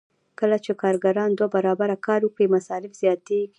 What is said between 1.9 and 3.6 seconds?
کار وکړي مصارف زیاتېږي